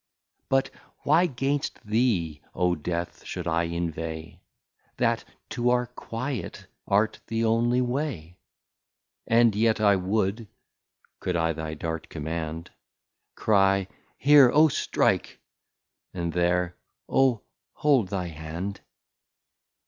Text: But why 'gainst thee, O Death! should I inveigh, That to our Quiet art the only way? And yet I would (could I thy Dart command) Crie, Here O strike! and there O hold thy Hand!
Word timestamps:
But 0.49 0.71
why 1.03 1.27
'gainst 1.27 1.79
thee, 1.85 2.41
O 2.55 2.73
Death! 2.73 3.23
should 3.23 3.47
I 3.47 3.65
inveigh, 3.65 4.41
That 4.97 5.23
to 5.51 5.69
our 5.69 5.85
Quiet 5.85 6.65
art 6.87 7.19
the 7.27 7.45
only 7.45 7.81
way? 7.81 8.39
And 9.27 9.55
yet 9.55 9.79
I 9.79 9.95
would 9.97 10.47
(could 11.19 11.35
I 11.35 11.53
thy 11.53 11.75
Dart 11.75 12.09
command) 12.09 12.71
Crie, 13.35 13.89
Here 14.17 14.49
O 14.51 14.69
strike! 14.69 15.39
and 16.15 16.33
there 16.33 16.77
O 17.07 17.43
hold 17.73 18.07
thy 18.09 18.29
Hand! 18.29 18.81